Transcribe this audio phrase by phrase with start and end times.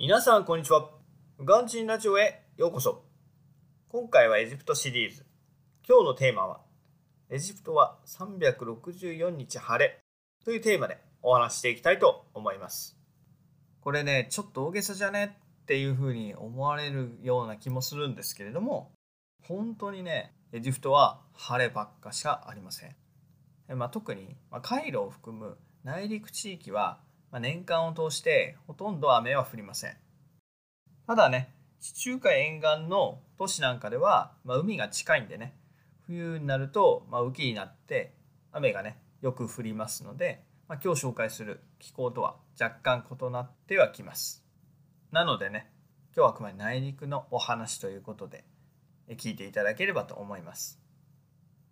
[0.00, 0.90] 皆さんこんにちは。
[1.40, 3.04] ガンチンラジオへようこそ。
[3.88, 5.26] 今回はエジプトシリーズ。
[5.88, 6.60] 今日のテーマは、
[7.28, 9.98] エジプトは364日晴れ
[10.44, 12.96] というテーマでお話していきたいと思います。
[13.80, 15.36] これね、ちょっと大げさじゃね？
[15.62, 18.92] っていうふうに思われるような気もするんですけれども、
[19.42, 22.94] 本当にね、エジプトは晴ればっかしかありません。
[23.76, 27.00] まあ、特に、まカイロを含む内陸地域は
[27.30, 29.96] まあ、年間を通してほとんど雨は降りません。
[31.06, 35.54] ただね、地中海沿岸の都市なんかでは、まあ、海が近いんでね、
[36.06, 38.14] 冬になると、まあ、雨季になって
[38.52, 44.44] 雨がね、よく降りますので、まあ、今日紹介する気候とは若干異なってはきます。
[45.12, 45.70] なのでね、
[46.14, 48.44] 今日はあくまで内陸のお話ということで、
[49.10, 50.80] 聞いていただければと思います。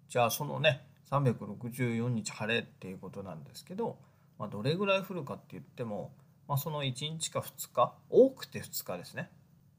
[0.09, 3.99] じゃあそのね、364日晴れっていうことなんですけど、
[4.39, 6.13] まあ、どれぐらい降るかって言っても、
[6.49, 9.31] まあ、その1日か2日多くて2日ですね、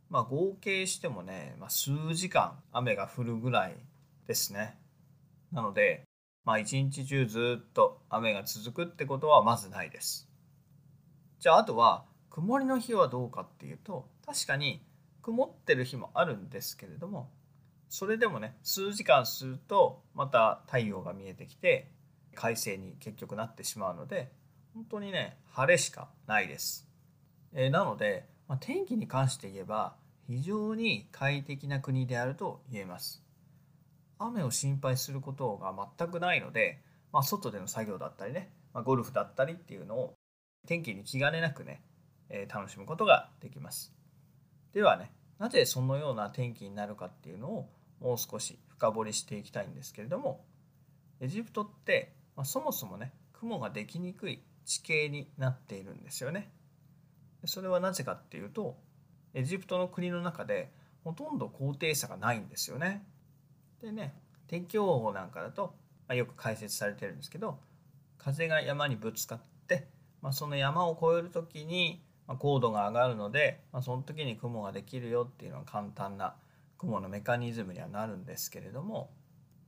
[0.10, 3.76] まあ、合計してもね、まあ、数時間雨が降るぐらい
[4.28, 4.78] ですね。
[5.52, 6.04] なので、
[6.44, 10.30] まあ、一日中ずっと雨が続くってことはまずないです。
[11.40, 14.84] じゃああとは曇りの日はどうかっていうと確かに
[15.22, 17.30] 曇ってる日もあるんですけれども
[17.90, 21.92] それでもね数時間するとまた太陽が見えてきて
[22.36, 24.32] 快晴に結局なってしまうので
[24.78, 26.88] 本当にね晴れしかないです、
[27.52, 29.96] えー、なので、まあ、天気に関して言えば
[30.28, 33.24] 非常に快適な国であると言えます。
[34.20, 40.14] 雨を心配することが全くないので、まあ、外での作業だったりね、まあ、ゴルフだったりっていうのを
[40.68, 41.82] 天気に気兼ねなくね、
[42.30, 43.96] えー、楽しむことができます。
[44.74, 47.70] ではねなぜそのような天気になるかっていうのを
[48.00, 50.46] もう少し深掘りしていきたいんですけれども
[51.20, 56.52] エジプトって、まあ、そもそもね雲ができにくい地形になっているんですよね。
[57.46, 58.78] それはなぜかっていうと
[59.34, 60.72] エジプトの国の中で
[61.04, 63.06] ほとんど高低差がないんですよね。
[63.82, 64.14] でね
[64.48, 65.74] 天気予報なんかだと、
[66.08, 67.60] まあ、よく解説されてるんですけど
[68.18, 69.88] 風が山にぶつかって、
[70.22, 76.36] まあ、その山を越える時に、ま、高度が上がるので、まあ、その時に雲ができるよっていうのは簡単な
[76.78, 79.12] 雲のメカニズムにはなるんですけれども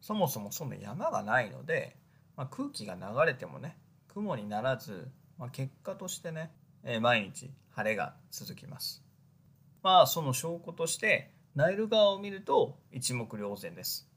[0.02, 1.96] そもそもその山がないので、
[2.36, 3.78] まあ、空気が流れてもね
[4.14, 6.52] 雲にならず、まあ、結果としてね、
[6.84, 9.04] えー、毎日晴れが続きます。
[9.82, 14.08] まあその証拠としてナイル川を見ると一目瞭然です。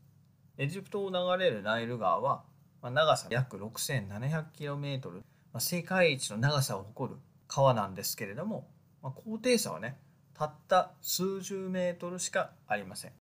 [0.58, 2.44] エジプトを流れるナイル川は、
[2.82, 5.22] まあ、長さ約 6700km、ま
[5.54, 8.68] あ、世界一の長さを誇る川なんですけれども、
[9.02, 9.98] まあ、高低差はね
[10.34, 13.12] たった数十メートルしかありません。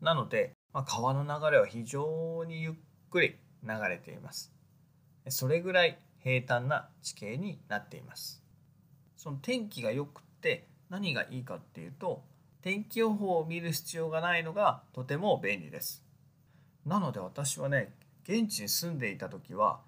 [0.00, 2.72] なので、まあ、川の流れは非常にゆっ
[3.10, 4.52] くり流れています。
[5.28, 8.42] それぐらい平坦な地形になっています。
[9.16, 12.22] その天気が良くって何がいいかっていうと
[12.62, 16.02] 天気予報を見る必要がないのがとても便利です。
[16.86, 17.92] なので私はね
[18.24, 19.80] 現地に住んでいた時は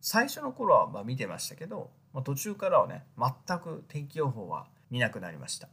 [0.00, 5.68] 最初の頃はま見てましたけど、まあ、途中からはね全く天気予報は見なくなりました。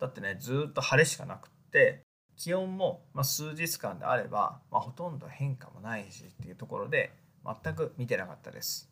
[0.00, 2.02] だってねずっと晴れしかなくって
[2.36, 7.12] 気温もま数日間であれば、まあ、ほとんど変化もないしっていうところで
[7.44, 8.90] 全く見てなかったです。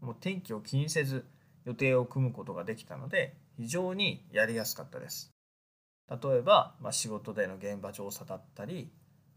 [0.00, 1.26] もう天気を気にせず
[1.64, 5.32] 予定を組むことができたので非常にやりやすかったです。
[6.10, 8.90] 例えば、まあ、仕事での現場調査だったり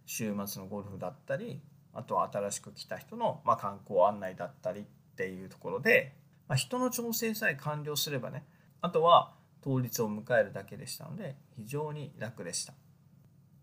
[0.06, 1.62] 週末のゴルフだったり
[1.94, 4.84] あとは新しく来た人の、まあ、観光案内だったりっ
[5.16, 6.16] ていうところで、
[6.48, 8.44] まあ、人の調整さえ完了すればね
[8.82, 12.74] あとは当日を迎えるだけでしたので非常に楽でした。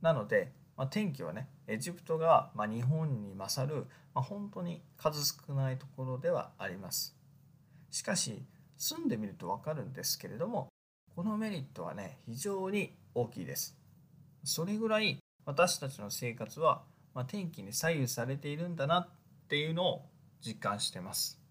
[0.00, 7.14] なのでまあ、天気はねエジプトが、ま日本に勝る、まあ、本当に数少ないところではあります。
[7.90, 8.46] しかし
[8.78, 10.68] 住んでみると分かるんですけれども
[11.14, 13.76] このメリットはね非常に大きいです。
[14.42, 16.80] それぐらい私たちの生活は、
[17.12, 19.08] ま天気に左右されているんだなっ
[19.48, 20.06] ていうのを
[20.40, 21.42] 実感してます。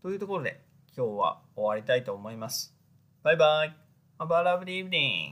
[0.00, 0.64] というところで
[0.96, 2.74] 今日は終わりたいと思います。
[3.22, 3.76] バイバイ。
[4.18, 5.28] Have a lovely evening.